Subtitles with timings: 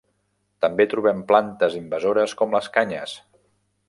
[0.63, 3.15] També trobem plantes invasores com les canyes.